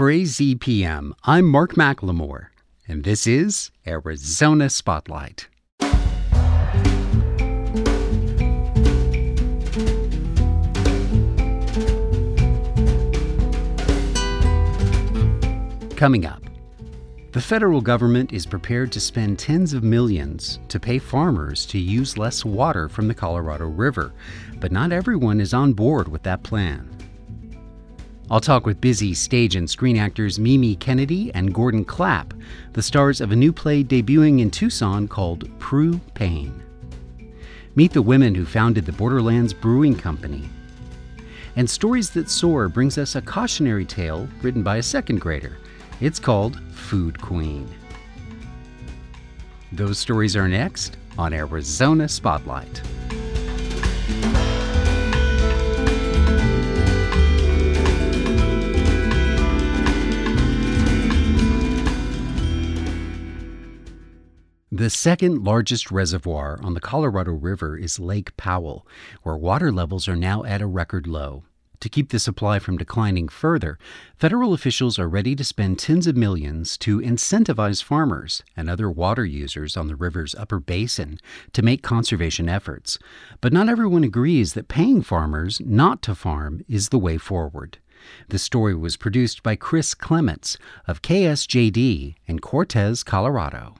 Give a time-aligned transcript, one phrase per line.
[0.00, 2.46] For AZPM, I'm Mark McLemore,
[2.88, 5.46] and this is Arizona Spotlight.
[15.96, 16.42] Coming up,
[17.32, 22.16] the federal government is prepared to spend tens of millions to pay farmers to use
[22.16, 24.14] less water from the Colorado River,
[24.60, 26.88] but not everyone is on board with that plan.
[28.30, 32.32] I'll talk with busy stage and screen actors Mimi Kennedy and Gordon Clapp,
[32.74, 36.62] the stars of a new play debuting in Tucson called Prue Payne.
[37.74, 40.48] Meet the women who founded the Borderlands Brewing Company.
[41.56, 45.56] And Stories That Soar brings us a cautionary tale written by a second grader
[46.00, 47.68] it's called Food Queen.
[49.72, 52.80] Those stories are next on Arizona Spotlight.
[64.80, 68.86] The second largest reservoir on the Colorado River is Lake Powell,
[69.22, 71.44] where water levels are now at a record low.
[71.80, 73.78] To keep the supply from declining further,
[74.16, 79.26] federal officials are ready to spend tens of millions to incentivize farmers and other water
[79.26, 81.18] users on the river's upper basin
[81.52, 82.98] to make conservation efforts.
[83.42, 87.76] But not everyone agrees that paying farmers not to farm is the way forward.
[88.30, 90.56] The story was produced by Chris Clements
[90.88, 93.74] of KSJD in Cortez, Colorado.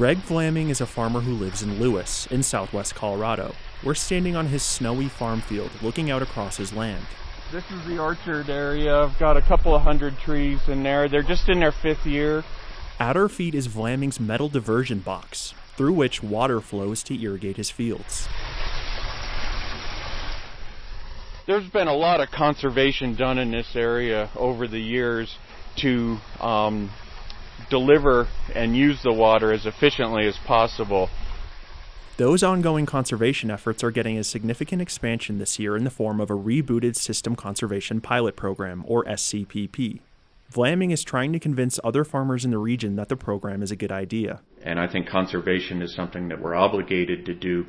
[0.00, 3.54] Greg Vlaming is a farmer who lives in Lewis, in southwest Colorado.
[3.84, 7.04] We're standing on his snowy farm field looking out across his land.
[7.52, 8.98] This is the orchard area.
[8.98, 11.06] I've got a couple of hundred trees in there.
[11.06, 12.44] They're just in their fifth year.
[12.98, 17.70] At our feet is Vlaming's metal diversion box, through which water flows to irrigate his
[17.70, 18.26] fields.
[21.46, 25.36] There's been a lot of conservation done in this area over the years
[25.76, 26.90] to um,
[27.68, 31.10] deliver and use the water as efficiently as possible.
[32.16, 36.30] Those ongoing conservation efforts are getting a significant expansion this year in the form of
[36.30, 40.00] a rebooted System Conservation Pilot Program, or SCPP.
[40.52, 43.76] Vlaming is trying to convince other farmers in the region that the program is a
[43.76, 44.40] good idea.
[44.62, 47.66] And I think conservation is something that we're obligated to do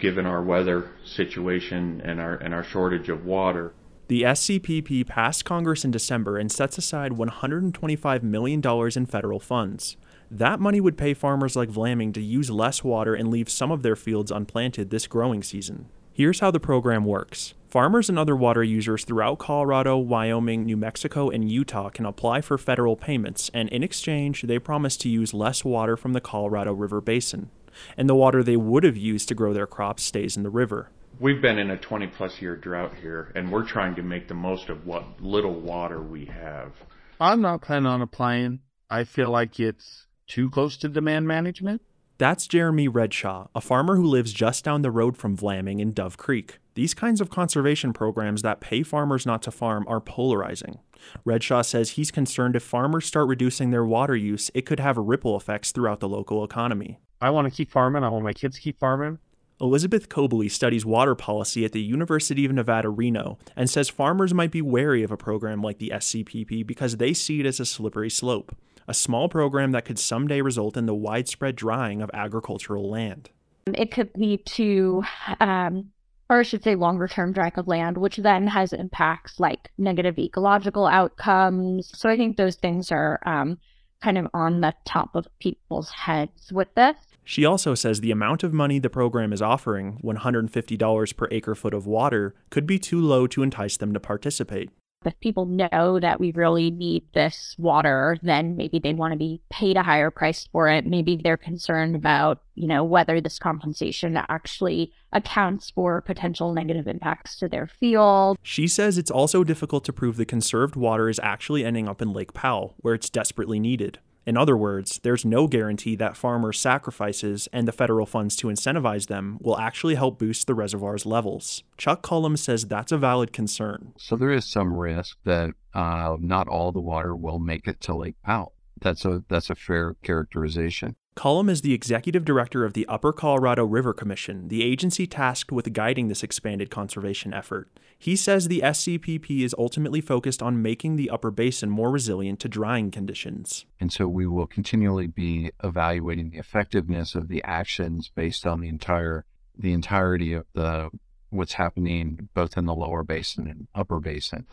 [0.00, 3.72] given our weather situation and our, and our shortage of water.
[4.08, 8.62] The SCPP passed Congress in December and sets aside $125 million
[8.96, 9.96] in federal funds.
[10.30, 13.82] That money would pay farmers like Vlaming to use less water and leave some of
[13.82, 15.88] their fields unplanted this growing season.
[16.12, 17.54] Here's how the program works.
[17.68, 22.56] Farmers and other water users throughout Colorado, Wyoming, New Mexico, and Utah can apply for
[22.56, 27.00] federal payments, and in exchange, they promise to use less water from the Colorado River
[27.00, 27.50] Basin.
[27.96, 30.90] And the water they would have used to grow their crops stays in the river.
[31.18, 34.34] We've been in a 20 plus year drought here, and we're trying to make the
[34.34, 36.72] most of what little water we have.
[37.18, 38.60] I'm not planning on applying.
[38.90, 41.80] I feel like it's too close to demand management?
[42.18, 46.18] That's Jeremy Redshaw, a farmer who lives just down the road from Vlaming in Dove
[46.18, 46.58] Creek.
[46.74, 50.80] These kinds of conservation programs that pay farmers not to farm are polarizing.
[51.26, 55.34] Redshaw says he's concerned if farmers start reducing their water use, it could have ripple
[55.34, 56.98] effects throughout the local economy.
[57.22, 58.04] I want to keep farming.
[58.04, 59.18] I want my kids to keep farming.
[59.60, 64.50] Elizabeth Koebele studies water policy at the University of Nevada, Reno, and says farmers might
[64.50, 68.10] be wary of a program like the SCPP because they see it as a slippery
[68.10, 68.54] slope
[68.88, 73.30] a small program that could someday result in the widespread drying of agricultural land.
[73.66, 75.02] It could lead to,
[75.40, 75.90] um,
[76.30, 80.18] or I should say, longer term drying of land, which then has impacts like negative
[80.18, 81.90] ecological outcomes.
[81.98, 83.58] So I think those things are um,
[84.02, 86.96] kind of on the top of people's heads with this.
[87.28, 91.74] She also says the amount of money the program is offering, $150 per acre foot
[91.74, 94.70] of water, could be too low to entice them to participate
[95.06, 99.40] if people know that we really need this water, then maybe they want to be
[99.50, 100.86] paid a higher price for it.
[100.86, 107.36] Maybe they're concerned about, you know, whether this compensation actually accounts for potential negative impacts
[107.36, 108.36] to their field.
[108.42, 112.12] She says it's also difficult to prove the conserved water is actually ending up in
[112.12, 114.00] Lake Powell, where it's desperately needed.
[114.26, 119.06] In other words, there's no guarantee that farmers' sacrifices and the federal funds to incentivize
[119.06, 121.62] them will actually help boost the reservoir's levels.
[121.76, 123.92] Chuck Cullom says that's a valid concern.
[123.98, 127.94] So there is some risk that uh, not all the water will make it to
[127.94, 128.54] Lake Powell.
[128.80, 130.96] That's a that's a fair characterization.
[131.16, 135.72] Cullom is the executive director of the Upper Colorado River Commission, the agency tasked with
[135.72, 137.70] guiding this expanded conservation effort.
[137.98, 142.50] He says the SCPP is ultimately focused on making the upper basin more resilient to
[142.50, 143.64] drying conditions.
[143.80, 148.68] And so we will continually be evaluating the effectiveness of the actions based on the
[148.68, 149.24] entire
[149.58, 150.90] the entirety of the
[151.30, 154.44] what's happening both in the lower basin and upper basin.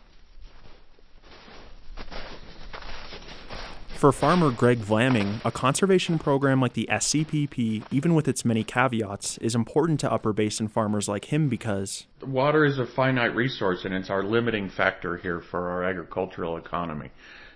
[4.03, 9.38] For farmer Greg Vlaming, a conservation program like the SCPP, even with its many caveats,
[9.38, 13.94] is important to Upper Basin farmers like him because water is a finite resource and
[13.94, 17.11] it's our limiting factor here for our agricultural economy.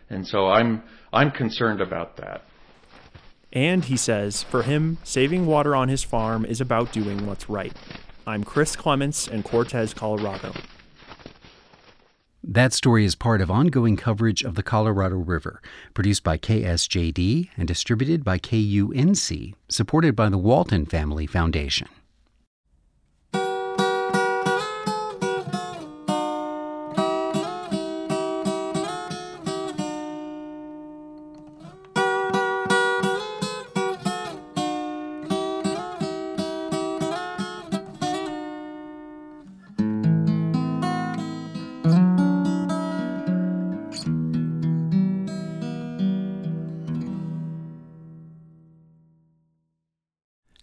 [0.10, 2.46] And so I'm I'm concerned about that.
[3.52, 7.74] And he says, for him, saving water on his farm is about doing what's right.
[8.26, 10.54] I'm Chris Clements in Cortez, Colorado.
[12.50, 15.62] That story is part of ongoing coverage of the Colorado River,
[15.94, 21.90] produced by KSJD and distributed by KUNC, supported by the Walton Family Foundation.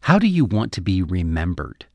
[0.04, 1.86] How do you want to be remembered?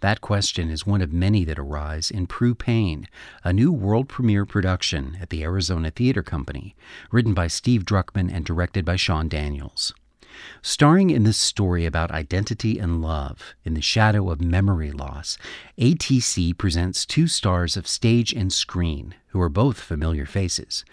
[0.00, 3.08] That question is one of many that arise in Prue Payne,
[3.42, 6.76] a new world premiere production at the Arizona Theater Company,
[7.10, 9.94] written by Steve Drukman and directed by Sean Daniels.
[10.60, 15.38] Starring in this story about identity and love in the shadow of memory loss,
[15.78, 20.84] ATC presents two stars of stage and screen who are both familiar faces.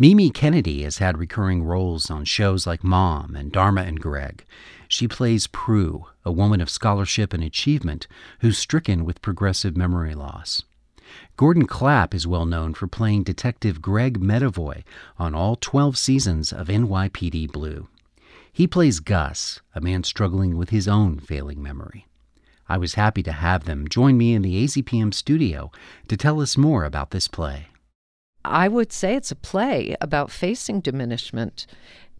[0.00, 4.44] Mimi Kennedy has had recurring roles on shows like Mom and Dharma and Greg.
[4.88, 8.08] She plays Prue, a woman of scholarship and achievement
[8.40, 10.62] who's stricken with progressive memory loss.
[11.36, 14.84] Gordon Clapp is well known for playing Detective Greg Medavoy
[15.18, 17.88] on all 12 seasons of NYPD Blue.
[18.50, 22.06] He plays Gus, a man struggling with his own failing memory.
[22.66, 25.70] I was happy to have them join me in the AZPM studio
[26.08, 27.68] to tell us more about this play.
[28.44, 31.66] I would say it's a play about facing diminishment.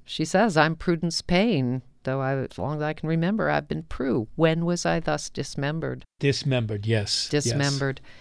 [0.04, 3.82] She says, I'm Prudence Payne though I, as long as I can remember, I've been
[3.84, 4.28] Prue.
[4.36, 6.04] When was I thus dismembered?
[6.20, 7.28] Dismembered, yes.
[7.28, 8.00] Dismembered.
[8.02, 8.12] Yes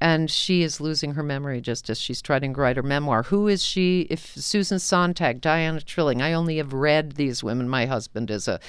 [0.00, 3.24] and she is losing her memory just as she's trying to write her memoir.
[3.24, 4.02] Who is she?
[4.10, 7.68] If Susan Sontag, Diana Trilling, I only have read these women.
[7.68, 8.60] My husband is a,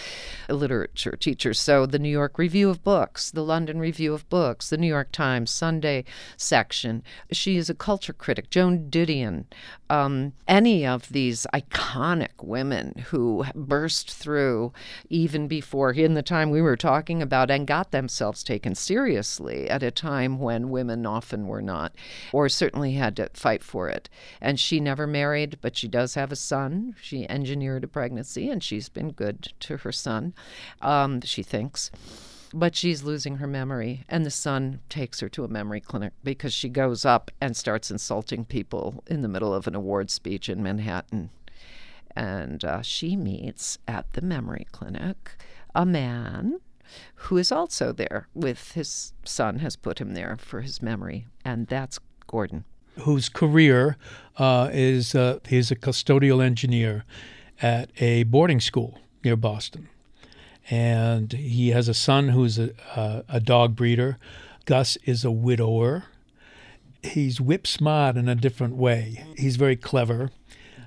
[0.47, 4.69] a, literature teacher, so the New York Review of Books, the London Review of Books,
[4.69, 6.03] the New York Times Sunday
[6.35, 7.03] section.
[7.31, 8.49] She is a culture critic.
[8.49, 9.45] Joan Didion,
[9.89, 14.73] um, any of these iconic women who burst through
[15.09, 19.83] even before in the time we were talking about and got themselves taken seriously at
[19.83, 21.93] a time when women often were not,
[22.31, 24.07] or certainly had to fight for it.
[24.39, 26.95] And she never married, but she does have a son.
[27.01, 30.33] She engineered a pregnancy, and she's been good to her son,
[30.81, 31.91] um, she thinks
[32.51, 36.51] but she's losing her memory and the son takes her to a memory clinic because
[36.51, 40.63] she goes up and starts insulting people in the middle of an award speech in
[40.63, 41.29] manhattan
[42.15, 45.35] and uh, she meets at the memory clinic
[45.75, 46.59] a man
[47.15, 51.67] who is also there with his son, has put him there for his memory, and
[51.67, 52.65] that's Gordon.
[53.01, 53.97] Whose career
[54.37, 57.05] uh, is uh, he's a custodial engineer
[57.61, 59.89] at a boarding school near Boston.
[60.69, 64.17] And he has a son who's a, a, a dog breeder.
[64.65, 66.05] Gus is a widower.
[67.01, 69.25] He's whip smart in a different way.
[69.37, 70.29] He's very clever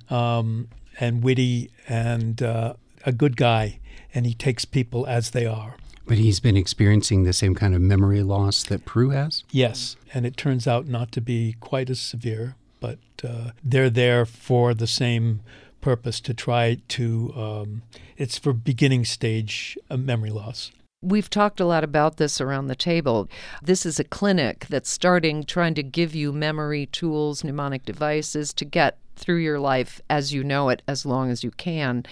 [0.08, 0.68] um,
[1.00, 3.80] and witty and uh, a good guy,
[4.14, 5.76] and he takes people as they are.
[6.06, 9.44] But he's been experiencing the same kind of memory loss that Prue has?
[9.50, 14.26] Yes, and it turns out not to be quite as severe, but uh, they're there
[14.26, 15.40] for the same
[15.80, 17.82] purpose to try to, um,
[18.16, 20.73] it's for beginning stage uh, memory loss.
[21.04, 23.28] We've talked a lot about this around the table.
[23.61, 28.64] This is a clinic that's starting trying to give you memory tools, mnemonic devices to
[28.64, 32.04] get through your life as you know it as long as you can.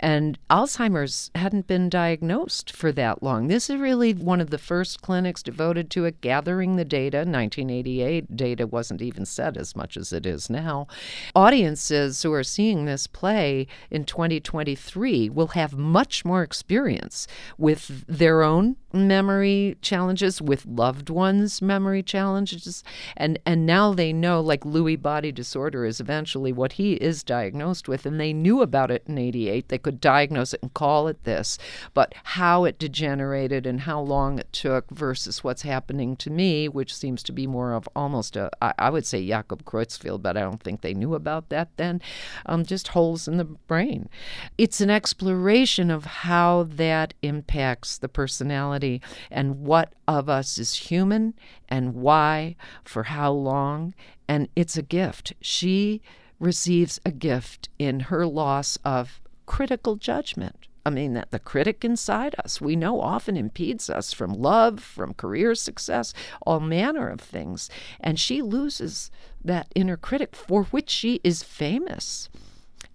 [0.00, 3.48] And Alzheimer's hadn't been diagnosed for that long.
[3.48, 7.18] This is really one of the first clinics devoted to it, gathering the data.
[7.18, 10.86] 1988 data wasn't even set as much as it is now.
[11.34, 17.26] Audiences who are seeing this play in 2023 will have much more experience
[17.58, 22.82] with their own memory challenges, with loved ones' memory challenges.
[23.16, 27.24] And, and now they know, like Lewy body disorder is eventually actually what he is
[27.24, 29.68] diagnosed with, and they knew about it in 88.
[29.68, 31.58] They could diagnose it and call it this,
[31.92, 36.94] but how it degenerated and how long it took versus what's happening to me, which
[36.94, 40.42] seems to be more of almost a, I, I would say Jakob Creutzfeldt, but I
[40.42, 42.00] don't think they knew about that then,
[42.46, 44.08] um, just holes in the brain.
[44.56, 51.34] It's an exploration of how that impacts the personality and what of us is human
[51.68, 53.94] and why, for how long.
[54.28, 55.32] And it's a gift.
[55.40, 56.02] She
[56.38, 60.68] receives a gift in her loss of critical judgment.
[60.84, 65.14] I mean, that the critic inside us, we know often impedes us from love, from
[65.14, 67.68] career success, all manner of things.
[67.98, 69.10] And she loses
[69.44, 72.28] that inner critic for which she is famous.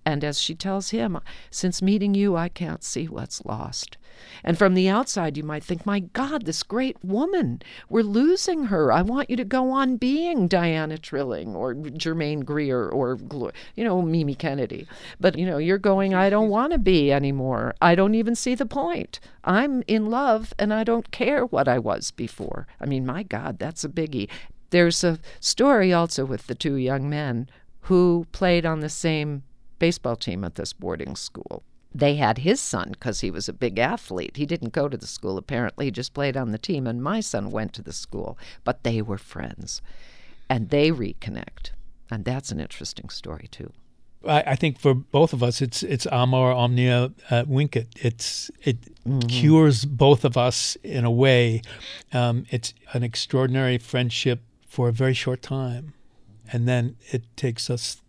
[0.05, 3.97] And as she tells him, since meeting you, I can't see what's lost.
[4.43, 8.91] And from the outside, you might think, my God, this great woman, we're losing her.
[8.91, 13.17] I want you to go on being Diana Trilling or Germaine Greer or,
[13.75, 14.87] you know, Mimi Kennedy.
[15.19, 17.75] But, you know, you're going, I don't want to be anymore.
[17.81, 19.19] I don't even see the point.
[19.43, 22.67] I'm in love and I don't care what I was before.
[22.79, 24.29] I mean, my God, that's a biggie.
[24.71, 27.49] There's a story also with the two young men
[27.81, 29.43] who played on the same
[29.81, 31.63] baseball team at this boarding school.
[31.93, 34.37] They had his son because he was a big athlete.
[34.37, 35.85] He didn't go to the school, apparently.
[35.85, 36.85] He just played on the team.
[36.85, 39.81] And my son went to the school, but they were friends
[40.47, 41.71] and they reconnect.
[42.11, 43.73] And that's an interesting story, too.
[44.25, 47.87] I, I think for both of us, it's it's amor omnia uh, vincit.
[47.95, 49.27] It's it mm-hmm.
[49.27, 51.63] cures both of us in a way.
[52.13, 55.93] Um, it's an extraordinary friendship for a very short time,
[56.51, 58.01] and then it takes us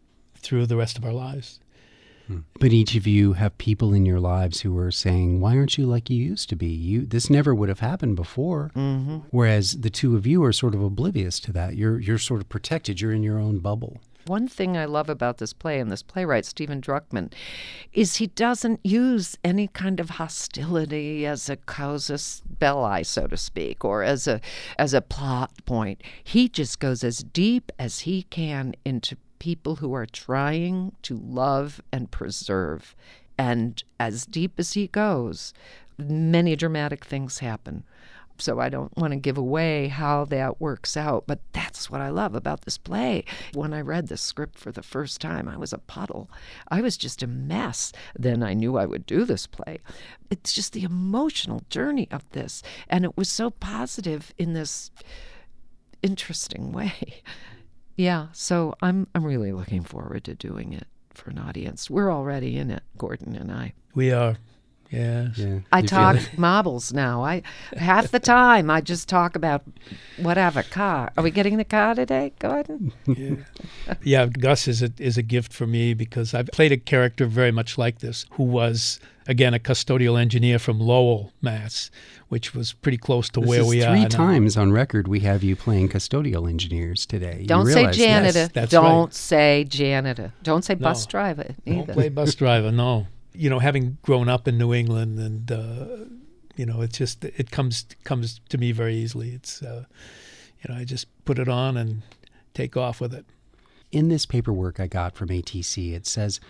[0.43, 1.61] through the rest of our lives.
[2.59, 5.87] But each of you have people in your lives who are saying, "Why aren't you
[5.87, 6.69] like you used to be?
[6.69, 9.19] You this never would have happened before." Mm-hmm.
[9.31, 11.77] Whereas the two of you are sort of oblivious to that.
[11.77, 13.01] You're you're sort of protected.
[13.01, 14.01] You're in your own bubble.
[14.27, 17.33] One thing I love about this play and this playwright, Steven Drukman
[17.93, 23.85] is he doesn't use any kind of hostility as a casus belli, so to speak,
[23.85, 24.41] or as a
[24.79, 26.03] as a plot point.
[26.23, 31.83] He just goes as deep as he can into people who are trying to love
[31.91, 32.95] and preserve.
[33.37, 35.53] And as deep as he goes,
[35.99, 37.83] many dramatic things happen.
[38.39, 42.09] So I don't want to give away how that works out, but that's what I
[42.11, 43.25] love about this play.
[43.53, 46.31] When I read the script for the first time, I was a puddle.
[46.69, 47.93] I was just a mess.
[48.17, 49.81] Then I knew I would do this play.
[50.31, 54.93] It's just the emotional journey of this, and it was so positive in this
[56.01, 57.23] interesting way.
[57.97, 61.91] Yeah, so I'm I'm really looking forward to doing it for an audience.
[61.91, 63.75] We're already in it, Gordon and I.
[63.95, 64.37] We are.
[64.93, 65.39] Yes.
[65.39, 65.61] Yeah.
[65.73, 67.25] I talk marbles now.
[67.25, 67.43] I
[67.77, 69.63] half the time I just talk about
[70.19, 71.11] whatever a car.
[71.17, 72.93] Are we getting the car today, Gordon?
[73.07, 73.37] yeah.
[74.03, 77.53] yeah, Gus is a is a gift for me because I've played a character very
[77.53, 81.91] much like this, who was again a custodial engineer from Lowell, Mass,
[82.29, 83.97] which was pretty close to this where we three are.
[83.97, 87.45] Three times on record we have you playing custodial engineers today.
[87.47, 88.51] Don't you say janitor.
[88.55, 89.15] Yes, Don't right.
[89.15, 90.33] say janitor.
[90.43, 91.87] Don't say no, bus driver either.
[91.87, 92.73] Don't play bus driver.
[92.73, 96.05] No you know, having grown up in New England, and uh,
[96.57, 99.31] you know, it's just it comes comes to me very easily.
[99.31, 99.85] It's uh,
[100.61, 102.03] you know, I just put it on and
[102.55, 103.25] take off with it.
[103.93, 106.41] In this paperwork I got from ATC, it says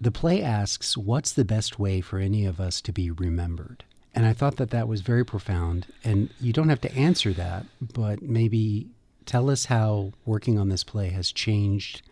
[0.00, 4.26] the play asks, "What's the best way for any of us to be remembered?" And
[4.26, 5.86] I thought that that was very profound.
[6.04, 8.88] And you don't have to answer that, but maybe
[9.24, 12.02] tell us how working on this play has changed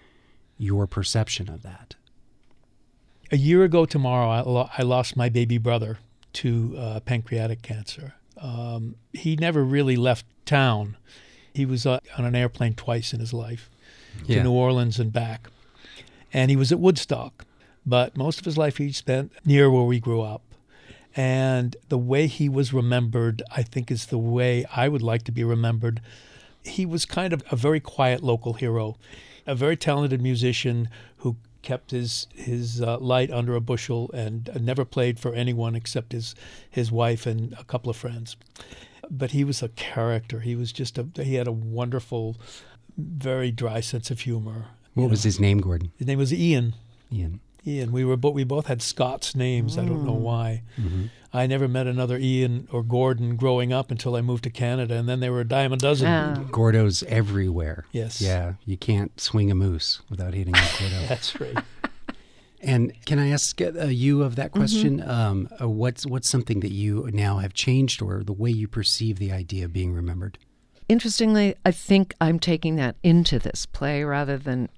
[0.58, 1.94] your perception of that
[3.30, 5.98] a year ago tomorrow, I, lo- I lost my baby brother
[6.34, 8.14] to uh, pancreatic cancer.
[8.40, 10.96] Um, he never really left town.
[11.52, 13.70] He was uh, on an airplane twice in his life
[14.26, 14.38] yeah.
[14.38, 15.48] to New Orleans and back.
[16.32, 17.44] And he was at Woodstock,
[17.86, 20.42] but most of his life he spent near where we grew up.
[21.16, 25.32] And the way he was remembered, I think, is the way I would like to
[25.32, 26.00] be remembered.
[26.62, 28.96] He was kind of a very quiet local hero,
[29.46, 34.58] a very talented musician who kept his his uh, light under a bushel and uh,
[34.60, 36.34] never played for anyone except his
[36.70, 38.36] his wife and a couple of friends.
[39.10, 40.40] But he was a character.
[40.40, 42.36] He was just a he had a wonderful,
[42.98, 44.66] very dry sense of humor.
[44.94, 45.92] What was his name, Gordon?
[45.96, 46.74] His name was Ian.
[47.12, 47.40] Ian.
[47.66, 47.92] Ian.
[47.92, 49.76] We were but we both had Scots names.
[49.76, 49.82] Mm.
[49.82, 50.20] I don't know mm.
[50.20, 50.62] why.
[50.76, 51.04] Mm-hmm.
[51.32, 55.08] I never met another Ian or Gordon growing up until I moved to Canada, and
[55.08, 56.06] then they were a dime a dozen.
[56.06, 56.42] Yeah.
[56.50, 57.84] Gordo's everywhere.
[57.92, 58.20] Yes.
[58.20, 61.06] Yeah, you can't swing a moose without hitting a Gordo.
[61.08, 61.58] That's right.
[62.60, 64.98] And can I ask uh, you of that question?
[64.98, 65.10] Mm-hmm.
[65.10, 69.18] Um, uh, what's what's something that you now have changed, or the way you perceive
[69.18, 70.38] the idea of being remembered?
[70.88, 74.70] Interestingly, I think I'm taking that into this play rather than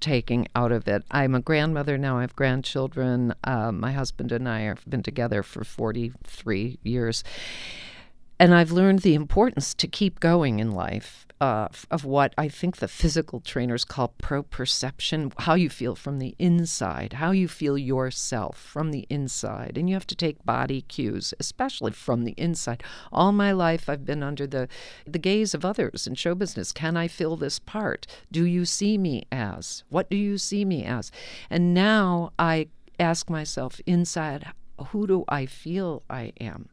[0.00, 1.04] taking out of it.
[1.10, 2.18] I'm a grandmother now.
[2.18, 3.32] I have grandchildren.
[3.44, 7.24] Uh, my husband and I have been together for 43 years.
[8.38, 11.26] And I've learned the importance to keep going in life.
[11.42, 16.36] Uh, of what I think the physical trainers call proprioception, how you feel from the
[16.38, 19.76] inside, how you feel yourself from the inside.
[19.76, 22.84] And you have to take body cues, especially from the inside.
[23.12, 24.68] All my life, I've been under the,
[25.04, 26.70] the gaze of others in show business.
[26.70, 28.06] Can I fill this part?
[28.30, 29.82] Do you see me as?
[29.88, 31.10] What do you see me as?
[31.50, 32.68] And now I
[33.00, 34.46] ask myself inside,
[34.90, 36.68] who do I feel I am?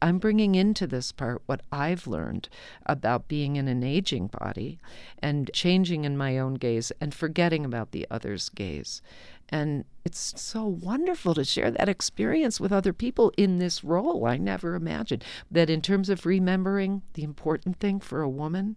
[0.00, 2.48] I'm bringing into this part what I've learned
[2.86, 4.78] about being in an aging body
[5.20, 9.02] and changing in my own gaze and forgetting about the other's gaze.
[9.48, 14.26] And it's so wonderful to share that experience with other people in this role.
[14.26, 18.76] I never imagined that in terms of remembering the important thing for a woman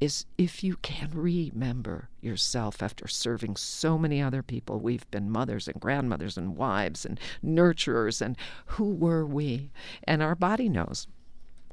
[0.00, 4.80] is if you can remember yourself after serving so many other people.
[4.80, 9.70] We've been mothers and grandmothers and wives and nurturers, and who were we?
[10.04, 11.06] And our body knows.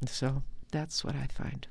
[0.06, 1.68] So that's what I find.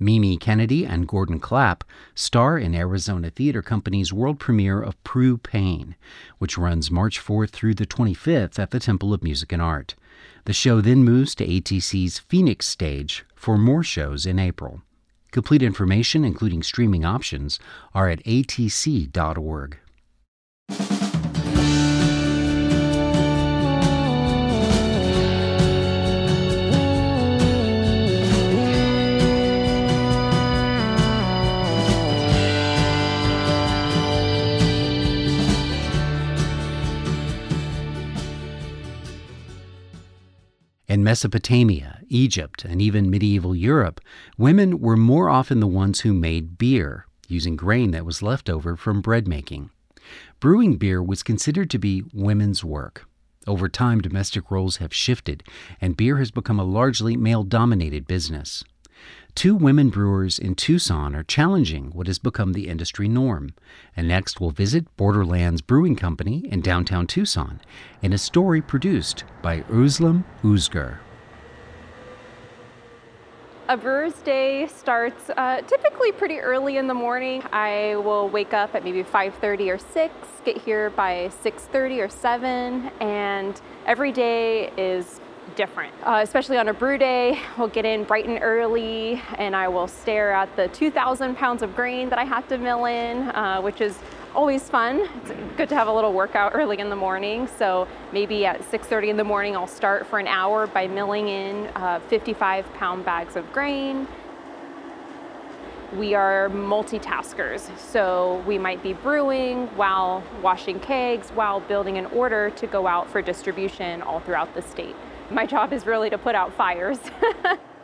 [0.00, 1.82] Mimi Kennedy and Gordon Clapp
[2.14, 5.96] star in Arizona Theater Company's world premiere of Prue Payne,
[6.38, 9.96] which runs March 4th through the 25th at the Temple of Music and Art.
[10.44, 14.82] The show then moves to ATC's Phoenix stage for more shows in April.
[15.30, 17.58] Complete information, including streaming options,
[17.94, 19.78] are at atc.org.
[40.90, 44.00] In Mesopotamia, Egypt, and even medieval Europe,
[44.36, 48.76] women were more often the ones who made beer, using grain that was left over
[48.76, 49.70] from bread making.
[50.40, 53.06] Brewing beer was considered to be women's work.
[53.46, 55.42] Over time, domestic roles have shifted,
[55.80, 58.62] and beer has become a largely male dominated business.
[59.34, 63.54] Two women brewers in Tucson are challenging what has become the industry norm.
[63.96, 67.60] And next, we'll visit Borderlands Brewing Company in downtown Tucson
[68.02, 70.98] in a story produced by Özlem Uzgur.
[73.70, 77.42] A brewer's day starts uh, typically pretty early in the morning.
[77.52, 82.90] I will wake up at maybe 5:30 or 6, get here by 6:30 or 7,
[83.00, 85.20] and every day is
[85.54, 87.38] different, uh, especially on a brew day.
[87.58, 91.76] We'll get in bright and early, and I will stare at the 2,000 pounds of
[91.76, 93.98] grain that I have to mill in, uh, which is
[94.34, 95.08] always fun.
[95.16, 97.48] It's good to have a little workout early in the morning.
[97.58, 101.66] So maybe at 6:30 in the morning, I'll start for an hour by milling in
[101.76, 104.06] uh, 55 pound bags of grain.
[105.96, 112.50] We are multitaskers, so we might be brewing while washing kegs, while building an order
[112.50, 114.94] to go out for distribution all throughout the state.
[115.30, 116.98] My job is really to put out fires.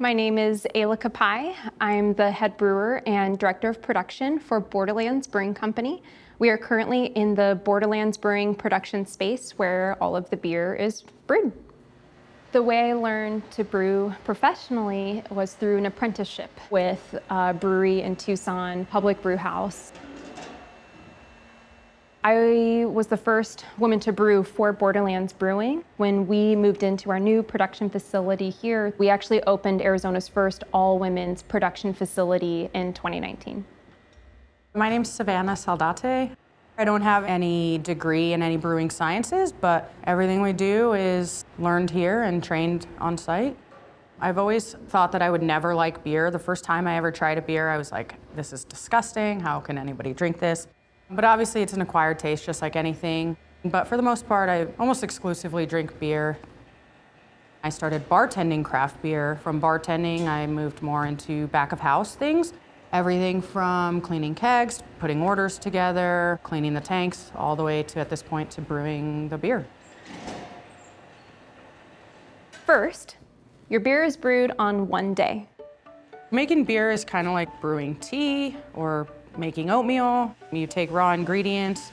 [0.00, 1.54] My name is Ayla Kapahi.
[1.80, 6.02] I'm the head brewer and director of production for Borderlands Brewing Company.
[6.40, 11.04] We are currently in the Borderlands Brewing production space where all of the beer is
[11.28, 11.52] brewed.
[12.50, 18.16] The way I learned to brew professionally was through an apprenticeship with a brewery in
[18.16, 19.92] Tucson, Public Brew House.
[22.26, 25.84] I was the first woman to brew for Borderlands Brewing.
[25.98, 30.98] When we moved into our new production facility here, we actually opened Arizona's first all
[30.98, 33.66] women's production facility in 2019.
[34.72, 36.34] My name's Savannah Saldate.
[36.78, 41.90] I don't have any degree in any brewing sciences, but everything we do is learned
[41.90, 43.54] here and trained on site.
[44.18, 46.30] I've always thought that I would never like beer.
[46.30, 49.40] The first time I ever tried a beer, I was like, this is disgusting.
[49.40, 50.68] How can anybody drink this?
[51.10, 53.36] But obviously, it's an acquired taste, just like anything.
[53.64, 56.38] But for the most part, I almost exclusively drink beer.
[57.62, 59.38] I started bartending craft beer.
[59.42, 62.52] From bartending, I moved more into back of house things.
[62.92, 68.08] Everything from cleaning kegs, putting orders together, cleaning the tanks, all the way to at
[68.08, 69.66] this point to brewing the beer.
[72.50, 73.16] First,
[73.68, 75.48] your beer is brewed on one day.
[76.30, 80.34] Making beer is kind of like brewing tea or making oatmeal.
[80.52, 81.92] You take raw ingredients,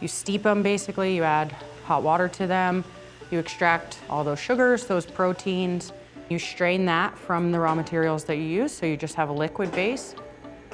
[0.00, 2.84] you steep them basically, you add hot water to them,
[3.30, 5.92] you extract all those sugars, those proteins,
[6.28, 9.32] you strain that from the raw materials that you use, so you just have a
[9.32, 10.14] liquid base.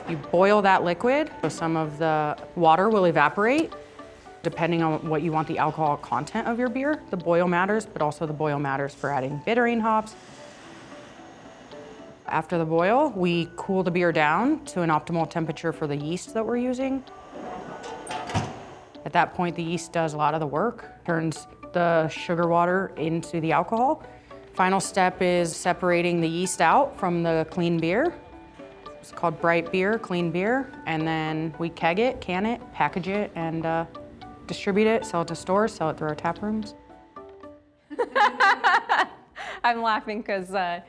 [0.08, 3.72] You boil that liquid, so some of the water will evaporate.
[4.42, 8.02] Depending on what you want the alcohol content of your beer, the boil matters, but
[8.02, 10.14] also the boil matters for adding bittering hops,
[12.34, 16.34] after the boil, we cool the beer down to an optimal temperature for the yeast
[16.34, 17.04] that we're using.
[19.04, 22.90] At that point, the yeast does a lot of the work, turns the sugar water
[22.96, 24.02] into the alcohol.
[24.52, 28.12] Final step is separating the yeast out from the clean beer.
[29.00, 33.30] It's called bright beer, clean beer, and then we keg it, can it, package it,
[33.36, 33.84] and uh,
[34.48, 36.74] distribute it, sell it to stores, sell it through our tap rooms.
[39.62, 40.80] I'm laughing because uh,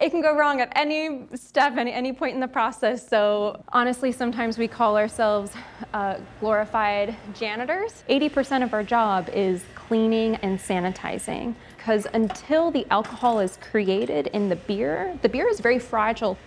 [0.00, 3.06] it can go wrong at any step, any, any point in the process.
[3.06, 5.52] So honestly, sometimes we call ourselves
[5.92, 8.04] uh, glorified janitors.
[8.08, 14.48] 80% of our job is cleaning and sanitizing because until the alcohol is created in
[14.48, 16.38] the beer, the beer is very fragile.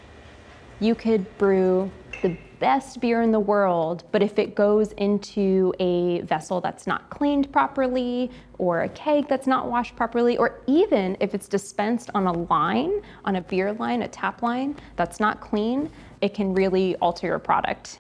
[0.80, 6.22] You could brew the best beer in the world, but if it goes into a
[6.22, 11.34] vessel that's not cleaned properly, or a keg that's not washed properly, or even if
[11.34, 15.90] it's dispensed on a line, on a beer line, a tap line that's not clean,
[16.22, 18.00] it can really alter your product.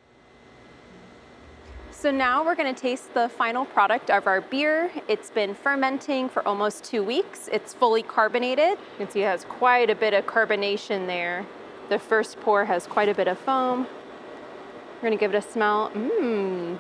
[1.90, 4.92] So now we're gonna taste the final product of our beer.
[5.08, 7.50] It's been fermenting for almost two weeks.
[7.52, 8.78] It's fully carbonated.
[9.00, 11.48] You can see it has quite a bit of carbonation there.
[11.90, 13.88] The first pour has quite a bit of foam.
[15.02, 15.90] We're gonna give it a smell.
[15.96, 16.78] Mmm.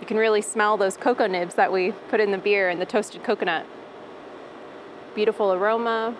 [0.00, 2.84] You can really smell those cocoa nibs that we put in the beer and the
[2.84, 3.64] toasted coconut.
[5.14, 6.16] Beautiful aroma.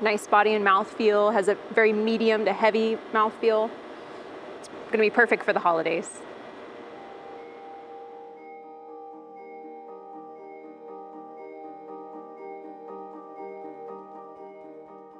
[0.00, 3.70] Nice body and mouth feel, has a very medium to heavy mouth feel.
[4.58, 6.20] It's gonna be perfect for the holidays.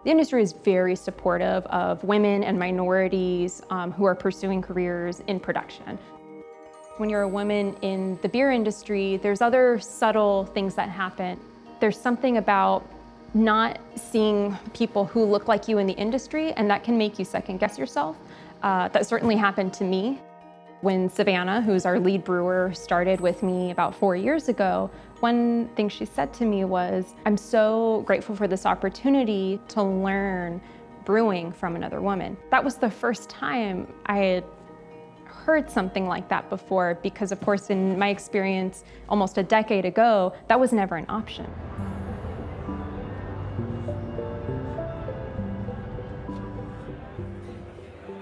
[0.07, 5.41] The industry is very supportive of women and minorities um, who are pursuing careers in
[5.41, 5.99] production.
[6.99, 11.41] When you're a woman in the beer industry, there's other subtle things that happen.
[11.81, 12.89] There's something about
[13.35, 17.25] not seeing people who look like you in the industry, and that can make you
[17.25, 18.17] second guess yourself.
[18.63, 20.21] Uh, that certainly happened to me.
[20.83, 25.89] When Savannah, who's our lead brewer, started with me about four years ago, one thing
[25.89, 30.61] she said to me was, I'm so grateful for this opportunity to learn
[31.07, 32.37] brewing from another woman.
[32.51, 34.45] That was the first time I had
[35.25, 40.35] heard something like that before because, of course, in my experience almost a decade ago,
[40.49, 41.47] that was never an option.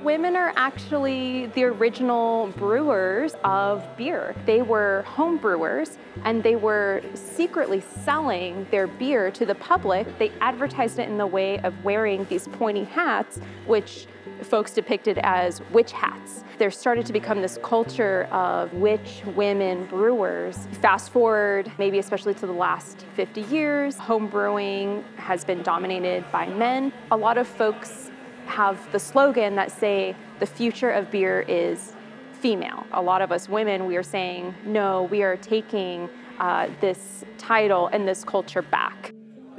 [0.05, 4.35] Women are actually the original brewers of beer.
[4.45, 10.19] They were home brewers and they were secretly selling their beer to the public.
[10.19, 14.07] They advertised it in the way of wearing these pointy hats, which
[14.43, 16.45] folks depicted as witch hats.
[16.59, 20.69] There started to become this culture of witch women brewers.
[20.83, 26.47] Fast forward, maybe especially to the last 50 years, home brewing has been dominated by
[26.47, 26.93] men.
[27.11, 28.11] A lot of folks
[28.47, 31.95] have the slogan that say the future of beer is
[32.33, 32.87] female.
[32.93, 37.89] A lot of us women, we are saying, no, we are taking uh, this title
[37.89, 39.13] and this culture back.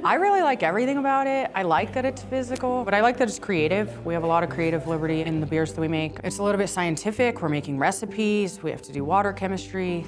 [0.04, 1.50] I really like everything about it.
[1.54, 4.04] I like that it's physical, but I like that it's creative.
[4.04, 6.18] We have a lot of creative liberty in the beers that we make.
[6.22, 7.40] It's a little bit scientific.
[7.40, 8.62] We're making recipes.
[8.62, 10.04] We have to do water chemistry.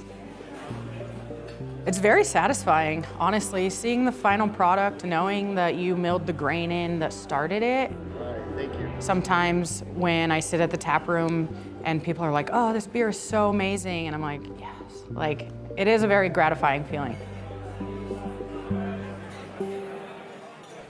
[1.87, 6.99] It's very satisfying, honestly, seeing the final product, knowing that you milled the grain in
[6.99, 7.91] that started it.
[9.01, 11.49] Sometimes when I sit at the tap room
[11.85, 15.05] and people are like, oh, this beer is so amazing, and I'm like, yes.
[15.11, 17.17] Like, it is a very gratifying feeling.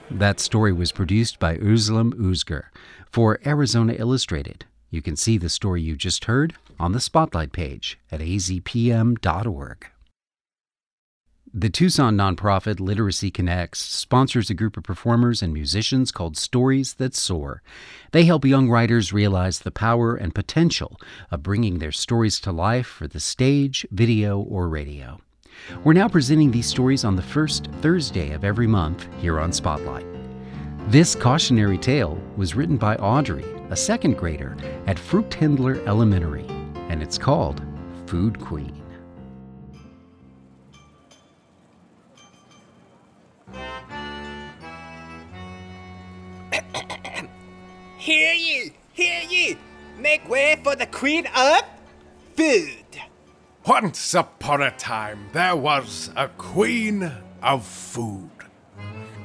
[0.09, 2.63] That story was produced by Özlem Uzger
[3.11, 4.65] for Arizona Illustrated.
[4.89, 9.87] You can see the story you just heard on the Spotlight page at azpm.org.
[11.51, 17.15] The Tucson nonprofit Literacy Connects sponsors a group of performers and musicians called Stories That
[17.15, 17.63] Soar.
[18.11, 22.85] They help young writers realize the power and potential of bringing their stories to life
[22.85, 25.21] for the stage, video, or radio.
[25.83, 30.05] We're now presenting these stories on the first Thursday of every month here on Spotlight.
[30.89, 36.45] This cautionary tale was written by Audrey, a second grader at Fruchthendler Elementary,
[36.89, 37.63] and it's called
[38.05, 38.78] Food Queen.
[48.09, 48.73] Hear ye!
[48.93, 49.57] Hear ye!
[49.99, 51.61] Make way for the Queen of
[52.33, 52.97] Food!
[53.67, 57.11] Once upon a time, there was a Queen
[57.43, 58.31] of Food.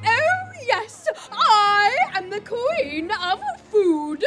[0.05, 4.23] Oh, yes, I am the Queen of Food.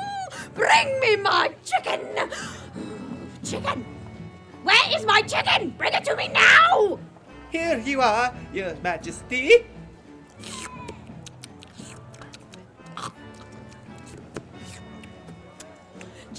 [0.54, 2.00] Bring me my chicken!
[3.44, 3.84] Chicken!
[4.62, 5.74] Where is my chicken?
[5.76, 6.98] Bring it to me now!
[7.50, 9.66] Here you are, Your Majesty.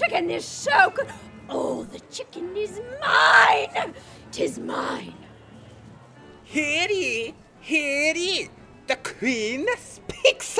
[0.00, 1.08] Chicken is so good.
[1.50, 3.92] Oh, the chicken is mine!
[4.32, 5.12] tis mine.
[6.42, 8.48] Here ye, here ye.
[8.86, 10.58] The queen speaks.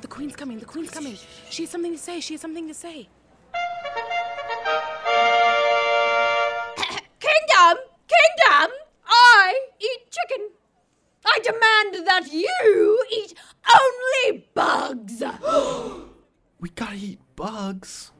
[0.00, 0.58] The queen's coming.
[0.58, 1.16] The queen's coming.
[1.48, 2.18] She has something to say.
[2.18, 3.08] She has something to say.
[7.20, 7.84] Kingdom!
[8.10, 8.70] Kingdom!
[9.06, 10.48] I eat chicken.
[11.24, 13.34] I demand that you eat
[13.78, 15.22] only bugs.
[16.58, 18.12] We gotta eat bugs.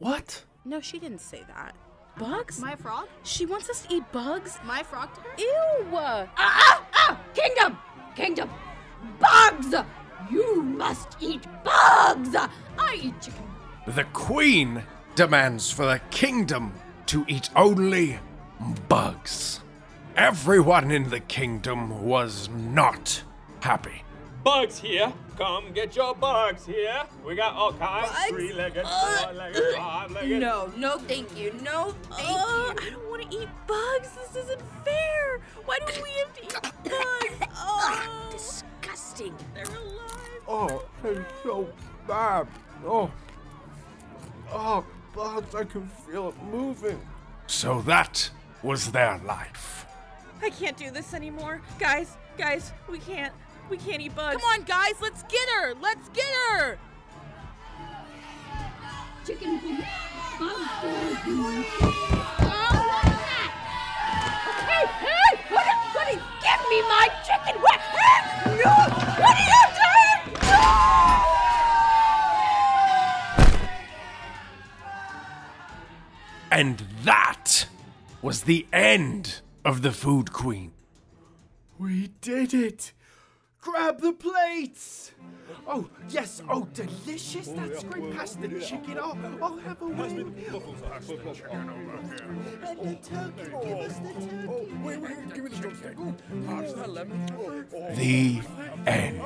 [0.00, 0.44] What?
[0.64, 1.74] No, she didn't say that.
[2.18, 2.58] Bugs?
[2.58, 3.06] My frog?
[3.22, 4.58] She wants us to eat bugs?
[4.64, 5.28] My frog to her?
[5.36, 5.88] Ew!
[5.92, 7.20] Ah, ah, ah!
[7.34, 7.76] Kingdom!
[8.16, 8.48] Kingdom!
[9.18, 9.74] Bugs!
[10.30, 12.34] You must eat bugs!
[12.34, 13.44] I eat chicken.
[13.88, 14.84] The queen
[15.16, 16.72] demands for the kingdom
[17.06, 18.18] to eat only
[18.88, 19.60] bugs.
[20.16, 23.22] Everyone in the kingdom was not
[23.60, 24.02] happy.
[24.50, 25.12] Bugs here.
[25.38, 27.04] Come get your bugs here.
[27.24, 28.10] We got all kinds.
[28.30, 30.40] Three-legged, uh, four-legged, uh, five-legged.
[30.40, 31.54] No, no, thank you.
[31.62, 32.88] No, thank uh, you.
[32.88, 34.08] I don't want to eat bugs.
[34.16, 35.40] This isn't fair.
[35.66, 37.46] Why do we have to eat bugs?
[37.62, 39.32] Oh, disgusting.
[39.54, 40.42] They're alive.
[40.48, 41.68] Oh, it's so
[42.08, 42.48] bad.
[42.84, 43.08] Oh.
[44.50, 44.84] Oh,
[45.14, 47.00] bugs, I can feel it moving.
[47.46, 48.28] So that
[48.64, 49.86] was their life.
[50.42, 51.60] I can't do this anymore.
[51.78, 53.32] Guys, guys, we can't.
[53.70, 54.42] We can't eat bugs.
[54.42, 55.74] Come on, guys, let's get her.
[55.80, 56.76] Let's get her.
[59.24, 59.86] Chicken for me.
[60.40, 60.66] Bugs.
[64.66, 65.38] Hey, hey!
[65.50, 67.54] What is, what is, give me my chicken!
[67.62, 67.78] What?
[67.80, 68.20] Hey,
[68.64, 68.74] no!
[69.20, 70.20] What are you doing?
[70.42, 70.64] No!
[76.50, 77.68] And that
[78.20, 80.72] was the end of the Food Queen.
[81.78, 82.92] We did it!
[83.60, 85.12] Grab the plates!
[85.66, 87.48] Oh, yes, oh, delicious!
[87.48, 88.16] Oh, That's great.
[88.16, 88.98] Pass the chicken.
[88.98, 90.34] Oh, I'll have a wing.
[90.52, 90.74] Oh, oh,
[92.66, 93.66] and the turkey.
[93.66, 94.48] Give us the turkey.
[94.48, 96.14] Oh, wait, wait, give me the turkey.
[96.46, 97.26] Pass the lemon.
[97.96, 98.40] The
[98.86, 99.20] end.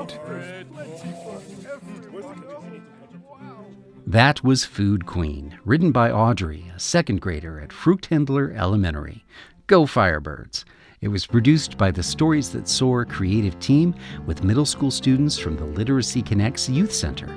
[4.06, 9.24] That was Food Queen, written by Audrey, a second grader at Fruchthendler Elementary.
[9.66, 10.64] Go Firebirds!
[11.04, 15.54] It was produced by the Stories That Soar creative team with middle school students from
[15.54, 17.28] the Literacy Connects Youth Center.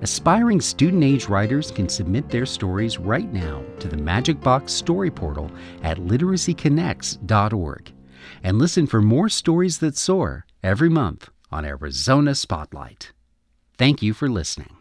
[0.00, 5.10] Aspiring student age writers can submit their stories right now to the Magic Box Story
[5.10, 5.50] Portal
[5.82, 7.92] at literacyconnects.org.
[8.44, 13.10] And listen for more Stories That Soar every month on Arizona Spotlight.
[13.76, 14.76] Thank you for listening.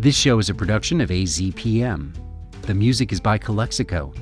[0.00, 2.16] This show is a production of AZPM.
[2.62, 4.12] The music is by Calexico.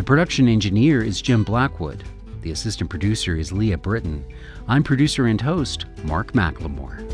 [0.00, 2.04] The production engineer is Jim Blackwood.
[2.40, 4.24] The assistant producer is Leah Britton.
[4.66, 7.04] I'm producer and host Mark McLemore.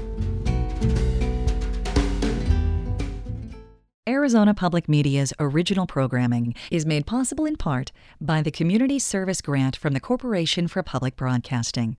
[4.09, 9.75] Arizona Public Media's original programming is made possible in part by the Community Service Grant
[9.75, 11.94] from the Corporation for Public Broadcasting.